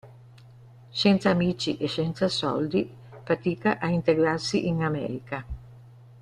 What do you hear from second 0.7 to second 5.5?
Senza amici e senza soldi, fatica a integrarsi in America.